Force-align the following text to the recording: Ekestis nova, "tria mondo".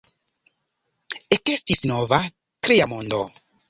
Ekestis 1.39 1.87
nova, 1.95 2.23
"tria 2.67 2.93
mondo". 2.97 3.27